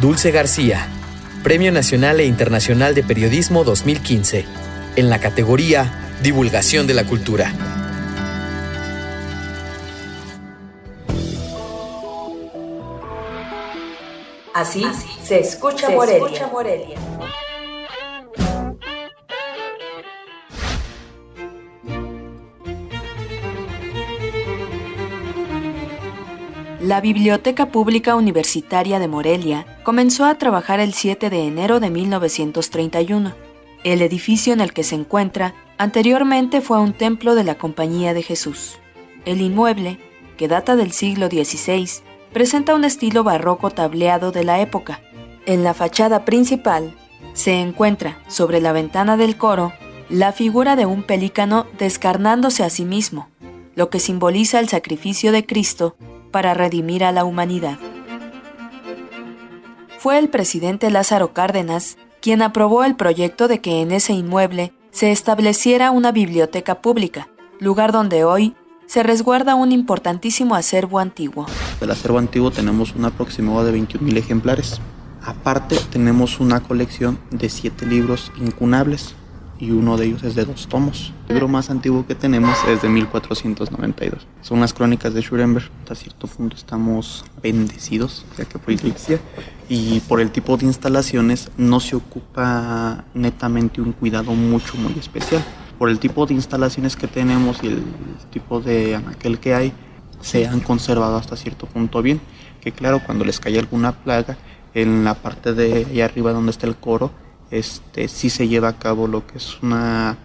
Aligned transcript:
Dulce 0.00 0.30
García, 0.30 0.88
Premio 1.42 1.70
Nacional 1.72 2.20
e 2.20 2.24
Internacional 2.24 2.94
de 2.94 3.02
Periodismo 3.02 3.64
2015, 3.64 4.46
en 4.96 5.10
la 5.10 5.20
categoría 5.20 5.92
Divulgación 6.22 6.86
de 6.86 6.94
la 6.94 7.04
Cultura. 7.04 7.52
Así, 14.54 14.86
se 15.22 15.40
escucha 15.40 15.90
Morelia. 15.90 16.48
La 26.90 27.00
Biblioteca 27.00 27.70
Pública 27.70 28.16
Universitaria 28.16 28.98
de 28.98 29.06
Morelia 29.06 29.64
comenzó 29.84 30.24
a 30.24 30.34
trabajar 30.34 30.80
el 30.80 30.92
7 30.92 31.30
de 31.30 31.46
enero 31.46 31.78
de 31.78 31.88
1931. 31.88 33.32
El 33.84 34.02
edificio 34.02 34.52
en 34.52 34.60
el 34.60 34.72
que 34.72 34.82
se 34.82 34.96
encuentra 34.96 35.54
anteriormente 35.78 36.60
fue 36.60 36.80
un 36.80 36.92
templo 36.92 37.36
de 37.36 37.44
la 37.44 37.54
Compañía 37.54 38.12
de 38.12 38.24
Jesús. 38.24 38.80
El 39.24 39.40
inmueble, 39.40 40.00
que 40.36 40.48
data 40.48 40.74
del 40.74 40.90
siglo 40.90 41.28
XVI, 41.28 41.88
presenta 42.32 42.74
un 42.74 42.82
estilo 42.82 43.22
barroco 43.22 43.70
tableado 43.70 44.32
de 44.32 44.42
la 44.42 44.60
época. 44.60 45.00
En 45.46 45.62
la 45.62 45.74
fachada 45.74 46.24
principal 46.24 46.96
se 47.34 47.60
encuentra, 47.60 48.18
sobre 48.26 48.60
la 48.60 48.72
ventana 48.72 49.16
del 49.16 49.36
coro, 49.36 49.72
la 50.08 50.32
figura 50.32 50.74
de 50.74 50.86
un 50.86 51.04
pelícano 51.04 51.68
descarnándose 51.78 52.64
a 52.64 52.68
sí 52.68 52.84
mismo, 52.84 53.28
lo 53.76 53.90
que 53.90 54.00
simboliza 54.00 54.58
el 54.58 54.68
sacrificio 54.68 55.30
de 55.30 55.46
Cristo 55.46 55.94
para 56.30 56.54
redimir 56.54 57.04
a 57.04 57.12
la 57.12 57.24
humanidad. 57.24 57.78
Fue 59.98 60.18
el 60.18 60.28
presidente 60.28 60.90
Lázaro 60.90 61.32
Cárdenas 61.32 61.98
quien 62.20 62.42
aprobó 62.42 62.84
el 62.84 62.96
proyecto 62.96 63.48
de 63.48 63.60
que 63.60 63.80
en 63.80 63.92
ese 63.92 64.12
inmueble 64.12 64.72
se 64.90 65.10
estableciera 65.10 65.90
una 65.90 66.12
biblioteca 66.12 66.82
pública, 66.82 67.28
lugar 67.58 67.92
donde 67.92 68.24
hoy 68.24 68.54
se 68.86 69.02
resguarda 69.02 69.54
un 69.54 69.72
importantísimo 69.72 70.54
acervo 70.54 70.98
antiguo. 70.98 71.46
Del 71.80 71.90
acervo 71.90 72.18
antiguo 72.18 72.50
tenemos 72.50 72.94
un 72.94 73.04
aproximado 73.04 73.64
de 73.64 73.78
21.000 73.78 74.16
ejemplares. 74.16 74.80
Aparte 75.22 75.76
tenemos 75.90 76.40
una 76.40 76.60
colección 76.60 77.18
de 77.30 77.48
7 77.48 77.86
libros 77.86 78.32
incunables, 78.38 79.14
y 79.60 79.70
uno 79.70 79.98
de 79.98 80.06
ellos 80.06 80.22
es 80.22 80.34
de 80.34 80.44
dos 80.44 80.66
tomos. 80.68 81.12
El 81.28 81.34
libro 81.34 81.46
más 81.48 81.68
antiguo 81.68 82.06
que 82.06 82.14
tenemos 82.14 82.56
es 82.66 82.80
de 82.80 82.88
1492. 82.88 84.26
Son 84.40 84.58
las 84.60 84.72
crónicas 84.72 85.12
de 85.12 85.20
Schurenberg. 85.20 85.70
Hasta 85.80 85.94
cierto 85.94 86.26
punto 86.26 86.56
estamos 86.56 87.24
bendecidos, 87.42 88.24
ya 88.38 88.46
que 88.46 88.58
fue 88.58 88.74
iglesia. 88.74 89.20
Y 89.68 90.00
por 90.00 90.20
el 90.20 90.30
tipo 90.30 90.56
de 90.56 90.64
instalaciones 90.64 91.50
no 91.58 91.78
se 91.78 91.94
ocupa 91.94 93.04
netamente 93.12 93.82
un 93.82 93.92
cuidado 93.92 94.32
mucho, 94.32 94.76
muy 94.78 94.94
especial. 94.98 95.44
Por 95.78 95.90
el 95.90 95.98
tipo 95.98 96.24
de 96.24 96.34
instalaciones 96.34 96.96
que 96.96 97.06
tenemos 97.06 97.62
y 97.62 97.68
el 97.68 97.82
tipo 98.30 98.60
de 98.60 98.96
anaquel 98.96 99.38
que 99.38 99.54
hay, 99.54 99.72
se 100.20 100.46
han 100.46 100.60
conservado 100.60 101.16
hasta 101.16 101.36
cierto 101.36 101.66
punto 101.66 102.00
bien. 102.00 102.20
Que 102.62 102.72
claro, 102.72 103.02
cuando 103.04 103.24
les 103.24 103.38
cae 103.40 103.58
alguna 103.58 103.92
plaga, 103.92 104.38
en 104.72 105.04
la 105.04 105.14
parte 105.14 105.52
de 105.52 105.86
allá 105.90 106.04
arriba 106.06 106.32
donde 106.32 106.50
está 106.50 106.66
el 106.66 106.76
coro, 106.76 107.10
este, 107.50 108.08
sí 108.08 108.30
se 108.30 108.48
lleva 108.48 108.68
a 108.68 108.78
cabo 108.78 109.06
lo 109.06 109.26
que 109.26 109.38
es 109.38 109.62
una 109.62 110.16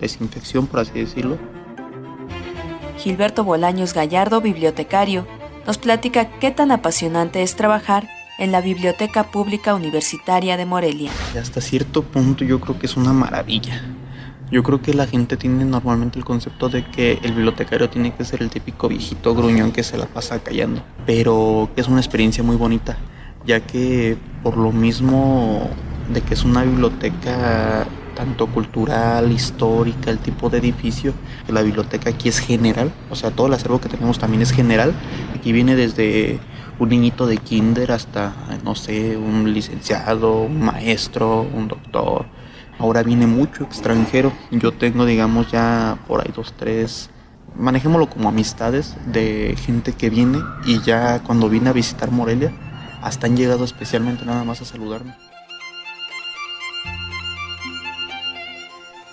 desinfección, 0.00 0.66
por 0.66 0.80
así 0.80 0.92
decirlo. 0.98 1.38
Gilberto 2.98 3.44
Bolaños 3.44 3.94
Gallardo, 3.94 4.40
bibliotecario, 4.40 5.26
nos 5.66 5.78
platica 5.78 6.38
qué 6.38 6.50
tan 6.50 6.70
apasionante 6.70 7.42
es 7.42 7.56
trabajar 7.56 8.08
en 8.38 8.52
la 8.52 8.60
Biblioteca 8.60 9.24
Pública 9.24 9.74
Universitaria 9.74 10.56
de 10.56 10.66
Morelia. 10.66 11.10
Hasta 11.40 11.60
cierto 11.60 12.02
punto 12.02 12.44
yo 12.44 12.60
creo 12.60 12.78
que 12.78 12.86
es 12.86 12.96
una 12.96 13.12
maravilla. 13.12 13.82
Yo 14.50 14.62
creo 14.62 14.82
que 14.82 14.92
la 14.92 15.06
gente 15.06 15.36
tiene 15.36 15.64
normalmente 15.64 16.18
el 16.18 16.24
concepto 16.24 16.68
de 16.68 16.84
que 16.84 17.18
el 17.22 17.32
bibliotecario 17.32 17.88
tiene 17.88 18.14
que 18.14 18.24
ser 18.24 18.42
el 18.42 18.50
típico 18.50 18.88
viejito 18.88 19.34
gruñón 19.34 19.72
que 19.72 19.82
se 19.82 19.96
la 19.96 20.06
pasa 20.06 20.38
callando, 20.40 20.82
pero 21.06 21.70
es 21.76 21.88
una 21.88 21.98
experiencia 21.98 22.44
muy 22.44 22.56
bonita, 22.56 22.96
ya 23.46 23.60
que 23.60 24.16
por 24.42 24.56
lo 24.56 24.70
mismo 24.70 25.70
de 26.12 26.20
que 26.20 26.34
es 26.34 26.44
una 26.44 26.62
biblioteca 26.62 27.86
tanto 28.14 28.46
cultural, 28.46 29.32
histórica, 29.32 30.10
el 30.10 30.18
tipo 30.18 30.48
de 30.48 30.58
edificio, 30.58 31.12
la 31.48 31.62
biblioteca 31.62 32.10
aquí 32.10 32.28
es 32.28 32.38
general, 32.38 32.92
o 33.10 33.16
sea, 33.16 33.30
todo 33.30 33.48
el 33.48 33.54
acervo 33.54 33.80
que 33.80 33.88
tenemos 33.88 34.18
también 34.18 34.42
es 34.42 34.52
general. 34.52 34.94
Aquí 35.34 35.52
viene 35.52 35.74
desde 35.76 36.38
un 36.78 36.88
niñito 36.88 37.26
de 37.26 37.36
kinder 37.38 37.92
hasta, 37.92 38.32
no 38.64 38.74
sé, 38.74 39.16
un 39.16 39.52
licenciado, 39.52 40.42
un 40.42 40.60
maestro, 40.60 41.42
un 41.42 41.68
doctor. 41.68 42.26
Ahora 42.78 43.02
viene 43.02 43.26
mucho 43.26 43.64
extranjero. 43.64 44.32
Yo 44.50 44.72
tengo, 44.72 45.04
digamos, 45.04 45.50
ya 45.50 45.98
por 46.08 46.20
ahí 46.20 46.32
dos, 46.34 46.54
tres, 46.56 47.10
manejémoslo 47.56 48.08
como 48.08 48.28
amistades 48.28 48.96
de 49.06 49.56
gente 49.56 49.92
que 49.92 50.10
viene 50.10 50.38
y 50.64 50.80
ya 50.82 51.20
cuando 51.20 51.48
viene 51.48 51.70
a 51.70 51.72
visitar 51.72 52.10
Morelia, 52.10 52.52
hasta 53.02 53.26
han 53.26 53.36
llegado 53.36 53.64
especialmente 53.64 54.24
nada 54.24 54.44
más 54.44 54.60
a 54.60 54.64
saludarme. 54.64 55.14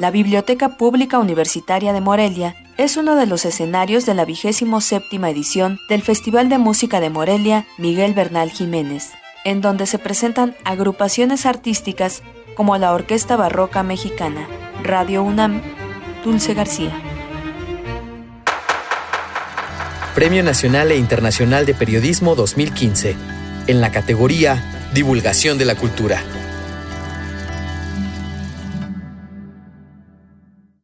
La 0.00 0.10
Biblioteca 0.10 0.78
Pública 0.78 1.18
Universitaria 1.18 1.92
de 1.92 2.00
Morelia 2.00 2.56
es 2.78 2.96
uno 2.96 3.16
de 3.16 3.26
los 3.26 3.44
escenarios 3.44 4.06
de 4.06 4.14
la 4.14 4.24
vigésimo 4.24 4.80
séptima 4.80 5.28
edición 5.28 5.78
del 5.90 6.00
Festival 6.00 6.48
de 6.48 6.56
Música 6.56 7.00
de 7.00 7.10
Morelia 7.10 7.66
Miguel 7.76 8.14
Bernal 8.14 8.50
Jiménez, 8.50 9.10
en 9.44 9.60
donde 9.60 9.84
se 9.84 9.98
presentan 9.98 10.56
agrupaciones 10.64 11.44
artísticas 11.44 12.22
como 12.54 12.78
la 12.78 12.94
Orquesta 12.94 13.36
Barroca 13.36 13.82
Mexicana, 13.82 14.48
Radio 14.82 15.22
UNAM, 15.22 15.60
Dulce 16.24 16.54
García. 16.54 16.98
Premio 20.14 20.42
Nacional 20.42 20.92
e 20.92 20.96
Internacional 20.96 21.66
de 21.66 21.74
Periodismo 21.74 22.34
2015, 22.36 23.16
en 23.66 23.82
la 23.82 23.92
categoría 23.92 24.64
Divulgación 24.94 25.58
de 25.58 25.66
la 25.66 25.74
Cultura. 25.74 26.22